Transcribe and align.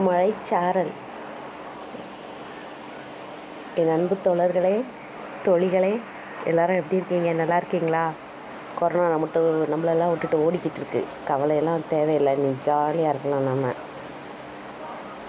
மழைச்சாரல் 0.00 0.90
என் 3.76 3.88
அன்பு 3.88 4.16
தோழர்களே 4.24 4.84
தொழிகளே 5.44 6.00
எல்லாரும் 6.44 6.76
எப்படி 6.76 6.96
இருக்கீங்க? 6.96 7.32
நல்லா 7.32 7.56
இருக்கீங்களா? 7.56 8.12
கொரோனா 8.78 9.16
மட்டும் 9.16 9.70
நம்மளெல்லாம் 9.72 10.10
விட்டுட்டு 10.10 10.44
ஓடிக்கிட்டு 10.44 10.76
இருக்கு. 10.76 11.04
கவலையெல்லாம் 11.28 11.84
தேவையில்லை. 11.88 12.36
நீ 12.36 12.54
ஜாலியாக 12.66 13.12
இருக்கலாம் 13.12 13.44
நம்ம 13.44 13.72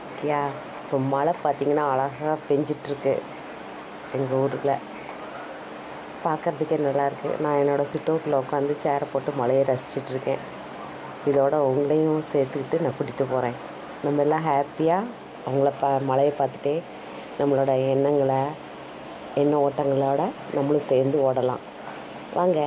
ஓகேயா? 0.10 0.42
இப்போ 0.84 0.98
மழை 0.98 1.34
பார்த்தீங்கன்னா 1.44 1.90
அழகாக 1.94 2.38
பெஞ்சிட்ருக்கு 2.50 3.22
எங்கள் 4.18 4.38
ஊரில் 4.38 4.76
பார்க்குறதுக்கே 6.26 6.80
நல்லாயிருக்கு 6.88 7.30
நான் 7.40 7.60
என்னோடய 7.62 7.92
சிட்டோட்டில் 7.94 8.42
உட்காந்து 8.42 8.76
சேரை 8.84 9.08
போட்டு 9.14 9.32
மழையை 9.32 9.66
ரசிச்சிட்ருக்கேன் 9.72 10.44
இதோட 11.26 11.56
உங்களையும் 11.70 12.24
சேர்த்துக்கிட்டு 12.34 12.82
நான் 12.82 12.98
கூட்டிகிட்டு 12.98 13.28
போகிறேன் 13.34 13.73
நம்ம 14.04 14.22
எல்லாம் 14.22 14.46
ஹாப்பியாக 14.46 15.12
அவங்கள 15.48 15.72
பா 15.80 15.98
மழையை 15.98 16.34
பார்த்துட்டே 16.38 16.74
நம்மளோட 17.40 17.72
எண்ணங்களை 17.90 18.42
எண்ண 19.36 19.54
ஓட்டங்களோட 19.68 20.22
நம்மளும் 20.54 20.90
சேர்ந்து 20.90 21.18
ஓடலாம். 21.32 21.64
வாங்க. 22.34 22.60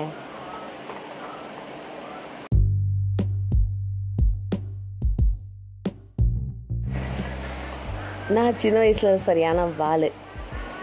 நான் 8.28 8.58
சின்ன 8.58 8.78
வயசில் 8.78 9.16
சரியான 9.16 9.64
வாள் 9.64 10.10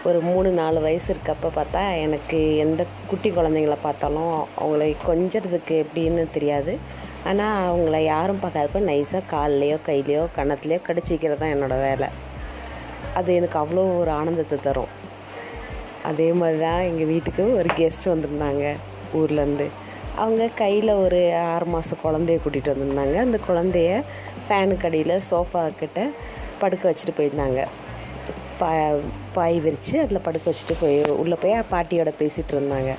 ஒரு 0.04 0.20
மூணு 0.20 0.50
நாலு 0.50 0.80
வயசு 0.80 1.14
இருக்கப்போ 1.14 1.48
பார்த்தா 1.56 2.00
எனக்கு 2.00 2.56
எந்த 2.56 2.86
குட்டி 3.06 3.30
குழந்தைங்கள 3.30 3.76
பார்த்தாலும் 3.82 4.46
அவங்கள 4.60 4.96
கொஞ்சத்துக்கு 5.06 5.84
எப்படின்னு 5.84 6.26
தெரியாது. 6.32 7.02
ஆனால் 7.28 7.58
அவங்கள 7.68 7.98
யாரும் 8.12 8.40
பார்க்காதப்ப 8.42 8.80
நைஸாக 8.90 9.28
கால்லையோ 9.32 9.76
கையிலையோ 9.86 10.22
கணத்துலையோ 10.36 10.80
கடிச்சிக்கிறது 10.88 11.40
தான் 11.42 11.52
என்னோடய 11.54 11.84
வேலை. 11.88 12.08
அது 13.18 13.30
எனக்கு 13.38 13.56
அவ்வளோ 13.62 13.82
ஒரு 14.00 14.10
ஆனந்தத்தை 14.20 14.56
தரும். 14.66 14.92
அதே 16.10 16.28
மாதிரி 16.40 16.58
தான் 16.66 16.82
எங்கள் 16.90 17.10
வீட்டுக்கு 17.12 17.44
ஒரு 17.60 17.70
கெஸ்ட் 17.78 18.10
வந்திருந்தாங்க 18.12 18.64
ஊர்லேருந்து 19.18 19.66
அவங்க 20.22 20.44
கையில் 20.62 20.92
ஒரு 21.04 21.20
ஆறு 21.52 21.66
மாதம் 21.74 22.02
குழந்தைய 22.04 22.38
கூட்டிகிட்டு 22.42 22.72
வந்திருந்தாங்க. 22.74 23.16
அந்த 23.26 23.38
குழந்தைய 23.48 23.90
ஃபேனுக்கு 24.46 24.86
அடியில் 24.88 25.14
சோஃபா 25.30 25.62
கிட்ட 25.82 26.00
படுக்க 26.62 26.84
வச்சுட்டு 26.88 27.14
போயிருந்தாங்க. 27.18 27.60
பா 28.60 28.68
பாய் 29.36 29.56
விரித்து 29.64 29.94
அதில் 30.02 30.24
படுக்க 30.26 30.44
வச்சுட்டு 30.50 30.74
போய் 30.82 30.98
உள்ளே 31.22 31.36
போய் 31.42 31.54
பாட்டியோட 31.72 32.10
பேசிகிட்டு 32.20 32.54
இருந்தாங்க. 32.56 32.92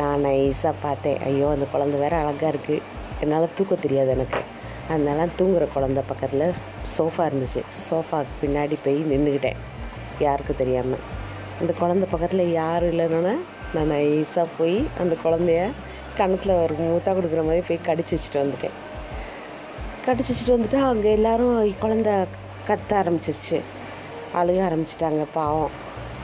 நான் 0.00 0.22
நைஸாக 0.26 0.74
பார்த்தேன். 0.84 1.18
ஐயோ 1.28 1.48
அந்த 1.54 1.66
குழந்தை 1.72 1.96
வேறு 2.02 2.16
அழகாக 2.20 2.52
இருக்குது 2.54 2.84
என்னால் 3.22 3.48
தூக்க 3.56 3.74
தெரியாது 3.74 4.10
எனக்கு. 4.16 4.40
அதனால 4.88 5.26
தூங்குகிற 5.36 5.64
குழந்த 5.74 6.00
பக்கத்தில் 6.10 6.46
சோஃபா 6.94 7.24
இருந்துச்சு. 7.28 7.60
சோஃபாக்கு 7.88 8.32
பின்னாடி 8.42 8.76
போய் 8.84 8.98
நின்றுக்கிட்டேன் 9.10 9.60
யாருக்கும் 10.18 10.60
தெரியாமல் 10.62 11.02
அந்த 11.60 11.72
குழந்த 11.80 12.06
பக்கத்தில் 12.10 12.52
யாரும் 12.52 12.92
இல்லைன்னா 12.92 13.34
நான் 13.74 13.90
நைஸாக 13.90 14.46
போய் 14.58 14.78
அந்த 15.00 15.14
குழந்தைய 15.24 15.60
கணத்தில் 16.16 16.52
ஒரு 16.62 16.74
மூத்தா 16.78 17.10
கொடுக்குற 17.18 17.42
மாதிரி 17.48 17.62
போய் 17.68 17.84
கடிச்சு 17.88 18.14
வச்சுட்டு 18.14 18.40
வந்துட்டேன். 18.42 18.74
கடிச்சு 20.06 20.32
வச்சுட்டு 20.32 20.54
வந்துட்டு 20.54 20.78
அவங்க 20.86 21.08
எல்லோரும் 21.08 21.54
குழந்த 21.82 22.10
கத்த 22.68 22.90
ஆரம்பிச்சிருச்சு. 22.90 23.60
அழுக 24.40 24.60
ஆரம்பிச்சிட்டாங்க 24.68 25.24
பாவம். 25.32 25.70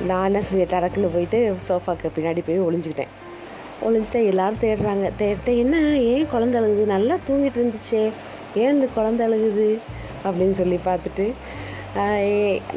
நான் 0.07 0.27
என்ன 0.29 0.41
செஞ்சேன் 0.49 0.73
டடக்குன்னு 0.73 1.15
போயிட்டு 1.15 1.57
சோஃபாக்கு 1.69 2.09
பின்னாடி 2.17 2.43
போய் 2.47 2.61
ஒளிஞ்சுக்கிட்டேன். 2.61 3.15
ஒழிஞ்சிட்டா 3.87 4.21
எல்லோரும் 4.31 4.63
தேடுறாங்க. 4.65 5.07
தேடிட்டு 5.21 5.53
என்ன? 5.63 5.77
ஏன் 6.13 6.31
குழந்த 6.33 6.57
அழுகுது? 6.61 6.85
நல்லா 6.95 7.15
தூங்கிட்டு 7.27 7.59
இருந்துச்சே. 7.61 8.05
ஏன் 8.63 8.73
இந்த 8.77 8.87
குழந்த 8.97 9.21
அழுகுது? 9.29 9.69
அப்படின்னு 10.27 10.57
சொல்லி 10.61 10.79
பார்த்துட்டு 10.89 11.27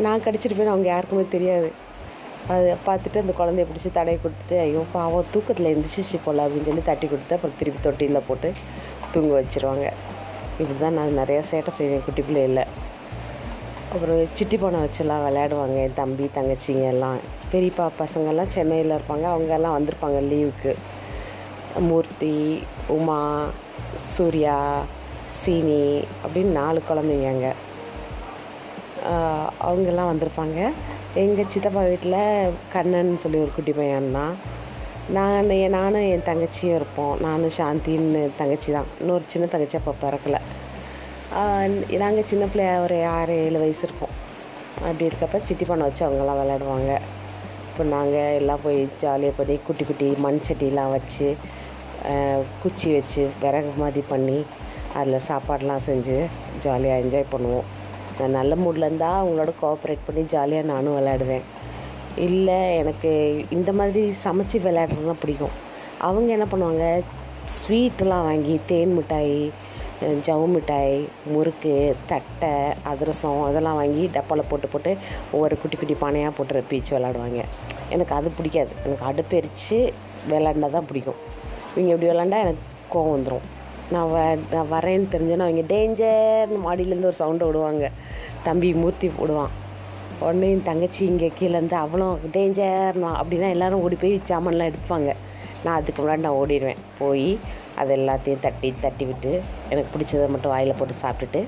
நான் 0.06 0.24
கடிச்சிட்டு 0.26 0.58
போய் 0.58 0.72
அவங்க 0.74 0.88
யாருக்குமே 0.92 1.24
தெரியாது. 1.34 1.70
அது 2.54 2.70
பார்த்துட்டு 2.86 3.22
அந்த 3.24 3.34
குழந்தைய 3.40 3.66
பிடிச்சி 3.70 3.90
தடையை 3.98 4.20
கொடுத்துட்டு 4.22 4.56
ஐயோ 4.66 4.82
பாவம் 4.94 5.28
தூக்கத்தில் 5.34 5.70
எழுந்திரிச்சிச்சு 5.72 6.20
போல் 6.26 6.44
அப்படின்னு 6.46 6.70
சொல்லி 6.70 6.84
தட்டி 6.90 7.08
கொடுத்து 7.12 7.36
அப்புறம் 7.38 7.58
திருப்பி 7.60 7.80
தொட்டியில் 7.88 8.26
போட்டு 8.30 8.50
தூங்க 9.14 9.32
வச்சுருவாங்க. 9.40 9.86
இப்படி 10.60 10.78
தான் 10.86 10.98
நான் 11.00 11.20
நிறையா 11.22 11.42
சேட்டை 11.52 11.74
செய்வேன் 11.80 12.06
குட்டி 12.06 12.24
பிள்ளையில். 12.28 12.64
அப்புறம் 13.94 14.20
சிட்டி 14.40 14.58
பானை 14.58 14.80
வச்செல்லாம் 14.86 15.24
விளையாடுவாங்க 15.28 15.78
என் 15.86 16.00
தம்பி 16.02 16.26
தங்கச்சிங்க 16.38 16.86
எல்லாம். 16.96 17.20
பெரியப்பா 17.54 17.86
பசங்கள்லாம் 18.02 18.54
சென்னையில் 18.56 18.96
இருப்பாங்க. 18.98 19.26
அவங்கெல்லாம் 19.34 19.78
வந்திருப்பாங்க 19.78 20.20
லீவுக்கு 20.32 20.74
மூர்த்தி 21.90 22.36
உமா 22.96 23.20
சூர்யா 24.14 24.58
சீனி 25.40 25.84
அப்படின்னு 26.24 26.52
நாலு 26.62 26.80
குழந்தைங்க 26.88 27.28
அங்கே. 27.34 27.52
அவங்கெல்லாம் 29.68 30.10
வந்திருப்பாங்க. 30.12 30.60
எங்கள் 31.24 31.50
சித்தப்பா 31.54 31.84
வீட்டில் 31.92 32.54
கண்ணன் 32.74 33.14
சொல்லி 33.24 33.38
ஒரு 33.44 33.52
குட்டி 33.56 33.74
பையன் 33.80 34.12
தான் 34.18 34.34
நான் 35.16 35.50
நானும் 35.78 36.08
என் 36.14 36.28
தங்கச்சியும் 36.30 36.78
இருப்போம். 36.80 37.14
நானும் 37.26 37.56
சாந்தின்னு 37.60 38.22
தங்கச்சி 38.42 38.70
தான். 38.78 38.90
இன்னொரு 39.02 39.24
சின்ன 39.34 39.48
தங்கச்சி 39.54 39.78
அப்போ 39.80 39.94
பிறக்கலை. 40.04 40.42
நாங்கள் 42.04 42.30
சின்ன 42.32 42.44
பிள்ளைய 42.52 42.76
ஒரு 42.86 42.98
ஆறு 43.18 43.34
ஏழு 43.46 43.58
வயசு 43.64 43.84
இருப்போம். 43.88 44.14
அப்படி 44.86 45.08
இருக்கப்ப 45.10 45.40
சிட்டி 45.50 45.66
பண்ண 45.66 45.84
வச்சு 45.88 46.06
அவங்கெல்லாம் 46.06 46.40
விளையாடுவாங்க. 46.42 46.92
இப்போ 47.70 47.84
நாங்கள் 47.96 48.38
எல்லாம் 48.40 48.64
போய் 48.64 48.80
ஜாலியாக 49.02 49.36
பண்ணி 49.38 49.56
குட்டி 49.68 49.84
குட்டி 49.90 50.08
மண் 50.26 50.40
சட்டிலாம் 50.48 50.94
வச்சு 50.96 51.28
குச்சி 52.62 52.90
வச்சு 52.96 53.24
விறகு 53.44 53.72
மாதிரி 53.82 54.02
பண்ணி 54.12 54.40
அதில் 55.00 55.26
சாப்பாடெலாம் 55.30 55.86
செஞ்சு 55.88 56.18
ஜாலியாக 56.64 57.02
என்ஜாய் 57.04 57.32
பண்ணுவோம். 57.34 57.68
நான் 58.20 58.38
நல்ல 58.40 58.54
மூடில் 58.64 58.88
இருந்தால் 58.88 59.20
அவங்களோட 59.22 59.52
கோஆப்ரேட் 59.62 60.06
பண்ணி 60.08 60.24
ஜாலியாக 60.34 60.70
நானும் 60.72 60.98
விளையாடுவேன். 60.98 61.46
இல்லை 62.28 62.60
எனக்கு 62.82 63.12
இந்த 63.58 63.72
மாதிரி 63.80 64.04
சமைச்சு 64.24 64.58
விளையாடுறது 64.68 65.10
தான் 65.12 65.22
பிடிக்கும். 65.24 65.56
அவங்க 66.08 66.30
என்ன 66.38 66.48
பண்ணுவாங்க 66.54 66.86
ஸ்வீட்டெலாம் 67.58 68.28
வாங்கி 68.30 68.56
தேன் 68.72 68.96
மிட்டாய் 68.98 69.36
ஜவு 70.28 70.46
மிட்டாய் 70.54 70.96
முறுக்கு 71.34 71.74
தட்டை 72.12 72.54
அதிரசம் 72.92 73.42
அதெல்லாம் 73.48 73.80
வாங்கி 73.80 74.04
டப்பாவில் 74.16 74.50
போட்டு 74.52 74.68
போட்டு 74.74 74.92
ஒவ்வொரு 75.34 75.56
குட்டி 75.62 75.78
குட்டி 75.82 75.96
பானையாக 76.04 76.36
போட்டு 76.38 76.64
பீச்சு 76.72 76.92
விளாடுவாங்க 76.96 77.42
எனக்கு 77.96 78.14
அது 78.20 78.30
பிடிக்காது. 78.38 78.72
எனக்கு 78.86 79.06
அடுப்பெரித்து 79.12 79.80
விளாண்டா 80.32 80.70
தான் 80.78 80.90
பிடிக்கும். 80.90 81.20
இவங்க 81.74 81.92
இப்படி 81.94 82.10
விளாண்டா 82.12 82.40
எனக்கு 82.46 82.64
கோவம் 82.94 83.16
வந்துடும் 83.16 83.48
நான் 83.94 84.10
வ 84.12 84.18
நான் 84.54 84.72
வரேன்னு 84.74 85.08
தெரிஞ்சோன்னா 85.14 85.48
அவங்க 85.48 85.64
டேஞ்சர்னு 85.74 86.60
மாடியிலேருந்து 86.66 87.10
ஒரு 87.12 87.20
சவுண்டை 87.20 87.46
விடுவாங்க. 87.50 87.86
தம்பி 88.44 88.70
மூர்த்தி 88.74 89.08
போடுவான் 89.20 89.52
உடனே 90.26 90.50
என் 90.52 90.68
தங்கச்சி 90.70 91.02
இங்கே 91.06 91.32
கீழேருந்து 91.40 91.78
அவளும் 91.86 92.18
டேஞ்சர்னா 92.34 93.12
அப்படின்னா 93.22 93.48
எல்லோரும் 93.56 93.84
ஓடி 93.86 93.96
போய் 93.96 94.14
சாமான்லாம் 94.32 94.70
எடுப்பாங்க. 94.72 95.10
நான் 95.64 95.78
அதுக்கு 95.80 96.00
முன்னாடி 96.02 96.26
நான் 96.28 96.40
ஓடிடுவேன். 96.42 96.82
போய் 97.00 97.40
அது 97.82 97.92
எல்லாத்தையும் 97.96 98.44
தட்டி 98.46 98.70
தட்டி 98.82 99.06
விட்டு 99.06 99.32
எனக்கு 99.70 99.90
பிடிச்சதை 99.94 100.28
மட்டும் 100.28 100.54
வாயில் 100.54 100.78
போட்டு 100.80 100.96
சாப்பிட்டுட்டு 101.04 101.42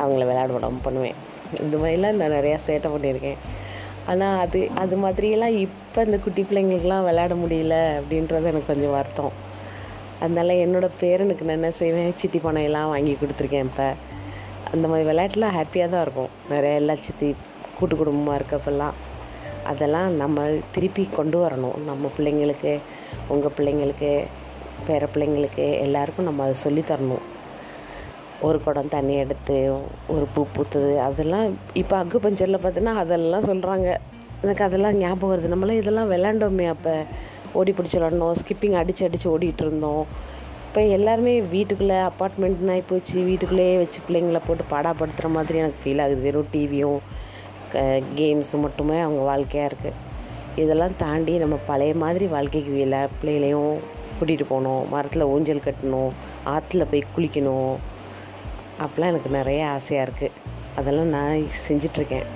அவங்கள 0.00 0.22
விளையாட 0.30 0.72
பண்ணுவேன். 0.86 1.18
இந்த 1.62 1.76
மாதிரிலாம் 1.76 2.20
நான் 2.22 2.36
நிறையா 2.38 2.58
சேட்டை 2.66 2.90
பண்ணியிருக்கேன். 2.94 3.40
ஆனால் 4.10 4.38
அது 4.44 4.60
அது 4.74 4.94
மாதிரியெல்லாம் 4.96 5.56
இப்போ 5.66 6.04
இந்த 6.04 6.18
குட்டி 6.18 6.42
பிள்ளைங்களுக்கெலாம் 6.42 7.06
விளையாட 7.08 7.34
முடியல 7.34 7.76
அப்படின்றது 7.98 8.50
எனக்கு 8.52 8.70
கொஞ்சம் 8.72 8.94
வருத்தம். 8.98 9.32
அதனால் 10.22 10.60
என்னோடய 10.64 10.98
பேரனுக்கு 11.00 11.46
நான் 11.46 11.58
என்ன 11.60 11.70
செய்வேன்? 11.70 12.12
சிட்டி 12.20 12.38
பானையெல்லாம் 12.38 12.92
வாங்கி 12.94 13.14
கொடுத்துருக்கேன் 13.20 13.68
இப்போ. 13.70 13.88
அந்த 14.72 14.84
மாதிரி 14.88 15.06
விளையாட்டுலாம் 15.10 15.56
ஹாப்பியாக 15.58 15.90
தான் 15.94 16.04
இருக்கும். 16.06 16.30
நிறைய 16.50 16.80
எல்லா 16.82 16.94
சித்தி 17.06 17.28
கூட்டு 17.78 17.96
குடும்பமாக 17.96 18.38
இருக்கப்பெல்லாம். 18.40 18.94
அதெல்லாம் 19.70 20.08
நம்ம 20.22 20.46
திருப்பி 20.74 21.04
கொண்டு 21.18 21.38
வரணும். 21.44 21.76
நம்ம 21.90 22.10
பிள்ளைங்களுக்கு 22.16 22.72
உங்கள் 23.28 23.54
பிள்ளைங்களுக்கு 23.58 24.12
பேர 24.86 25.06
பிள்ளைங்களுக்கு 25.14 25.66
எல்லாருக்கும் 25.86 26.28
நம்ம 26.28 26.42
அதை 26.44 26.54
சொல்லித்தரணும் 26.64 27.26
ஒரு 28.46 28.58
குடம் 28.64 28.92
தண்ணி 28.94 29.14
எடுத்து 29.24 29.56
ஒரு 30.14 30.24
பூ 30.34 30.40
பூத்துது 30.54 30.92
அதெல்லாம் 31.08 31.46
இப்போ 31.80 31.94
அக்கு 31.98 32.18
பஞ்சரில் 32.18 32.62
பார்த்தீங்கன்னா 32.62 32.94
அதெல்லாம் 33.02 33.48
சொல்கிறாங்க 33.50 33.88
எனக்கு 34.42 34.64
அதெல்லாம் 34.64 34.96
ஞாபகம் 34.98 35.32
வருது. 35.32 35.52
நம்மளாம் 35.54 35.80
இதெல்லாம் 35.82 36.10
விளாண்டோமே 36.12 36.66
அப்போ. 36.68 36.94
ஓடி 37.60 37.72
பிடிச்சி 37.78 37.96
விளாடணும். 37.98 38.36
ஸ்கிப்பிங் 38.40 38.76
அடித்து 38.80 39.06
அடித்து 39.06 39.26
ஓடிட்டு 39.34 39.64
இருந்தோம். 39.66 40.04
இப்போ 40.66 40.82
எல்லாருமே 40.96 41.34
வீட்டுக்குள்ளே 41.54 41.98
அப்பார்ட்மெண்ட்னாய் 42.10 42.88
போச்சு. 42.90 43.16
வீட்டுக்குள்ளேயே 43.28 43.74
வச்சு 43.82 43.98
பிள்ளைங்கள 44.06 44.40
போட்டு 44.46 44.64
பாடாப்படுத்துகிற 44.74 45.30
மாதிரி 45.36 45.60
எனக்கு 45.62 45.80
ஃபீல் 45.82 46.02
ஆகுது. 46.04 46.22
வெறும் 46.26 46.50
டிவியும் 46.54 47.00
கேம்ஸும் 48.18 48.64
மட்டுமே 48.66 48.96
அவங்க 49.04 49.20
வாழ்க்கையாக 49.30 49.70
இருக்குது 49.70 49.98
இதெல்லாம் 50.62 50.94
தாண்டி 51.02 51.34
நம்ம 51.42 51.56
பழைய 51.68 51.92
மாதிரி 52.02 52.24
வாழ்க்கைக்கு 52.34 52.72
வில 52.78 52.96
பிள்ளைகளையும் 53.18 53.74
கூட்டிகிட்டு 54.16 54.46
போகணும் 54.52 54.82
மரத்தில் 54.94 55.30
ஊஞ்சல் 55.34 55.66
கட்டணும். 55.66 56.12
ஆற்றுல 56.54 56.84
போய் 56.90 57.02
குளிக்கணும். 57.14 57.74
அப்போலாம் 58.84 59.12
எனக்கு 59.12 59.30
நிறைய 59.38 59.60
ஆசையாக 59.76 60.06
இருக்குது 60.06 60.36
அதெல்லாம் 60.80 61.12
நான் 61.16 61.46
செஞ்சிட்ருக்கேன் 61.66 62.26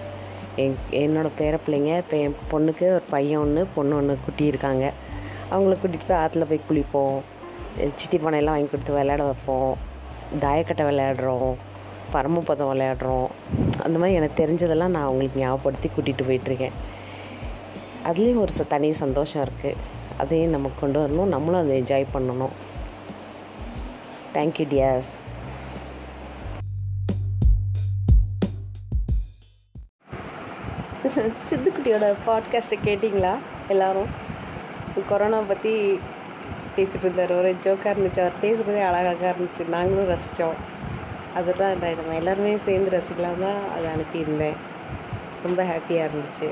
என் 0.62 0.76
என்னோடய 1.02 1.36
பேர 1.38 1.54
பிள்ளைங்க 1.64 1.92
இப்போ 2.02 2.16
என் 2.24 2.36
பொண்ணுக்கு 2.50 2.86
ஒரு 2.96 3.04
பையன் 3.14 3.42
ஒன்று 3.44 3.62
பொண்ணு 3.74 3.94
ஒன்று 4.00 4.14
குட்டி 4.26 4.44
இருக்காங்க. 4.52 4.84
அவங்கள 5.50 5.76
கூட்டிகிட்டு 5.82 6.08
போய் 6.08 6.22
ஆற்றுல 6.24 6.44
போய் 6.50 6.66
குளிப்போம். 6.68 7.20
சிட்டி 7.94 8.18
பானையெல்லாம் 8.18 8.54
வாங்கி 8.56 8.68
கொடுத்து 8.70 8.92
விளையாட 8.92 9.22
வைப்போம். 9.22 9.76
தாயக்கட்டை 10.40 10.84
விளையாடுறோம். 10.90 11.54
பரமபதம் 12.10 12.72
விளையாடுறோம். 12.72 13.26
அந்த 13.82 13.98
மாதிரி 13.98 14.16
எனக்கு 14.16 14.46
தெரிஞ்சதெல்லாம் 14.46 14.94
நான் 14.96 15.08
அவங்களுக்கு 15.08 15.40
ஞாபகப்படுத்தி 15.40 15.88
கூட்டிகிட்டு 15.88 16.26
போயிட்டுருக்கேன் 16.28 16.76
அதுலேயும் 18.04 18.40
ஒரு 18.40 18.52
ச 18.58 18.66
தனி 18.66 18.92
சந்தோஷம் 18.92 19.44
இருக்குது 19.44 19.74
அதையும் 20.16 20.50
நம்ம 20.50 20.70
கொண்டு 20.80 20.98
வரணும். 21.06 21.32
நம்மளும் 21.34 21.60
அதை 21.60 21.82
என்ஜாய் 21.82 22.16
பண்ணணும். 22.16 22.54
தேங்க்யூ 24.34 24.66
டியாஸ் 24.72 25.12
சித்துக்குட்டியோட 31.48 32.14
பாட்காஸ்ட்டை 32.26 32.78
கேட்டிங்களா 32.84 33.34
எல்லோரும்? 33.68 34.25
கொரோனா 35.08 35.40
பற்றி 35.40 36.00
பேசிகிட்டு 36.76 37.04
இருந்தார். 37.04 37.32
ஒரு 37.32 37.54
ஜோக்காக 37.64 37.86
இருந்துச்சு. 37.86 38.20
அவர் 38.20 38.40
பேசுகிறதே 38.42 38.82
அழகாக 38.82 39.34
இருந்துச்சு. 39.38 39.68
நாங்களும் 39.68 40.18
ரசித்தோம் 40.18 40.58
அதுதான் 41.34 41.78
நம்ம 41.78 42.14
எல்லாருமே 42.14 42.56
சேர்ந்து 42.56 42.98
ரசிக்கலாம் 42.98 43.40
தான் 43.40 43.60
அதை 43.76 43.90
அனுப்பியிருந்தேன். 43.96 44.56
ரொம்ப 45.44 45.64
ஹாப்பியாக 45.64 46.08
இருந்துச்சு. 46.08 46.48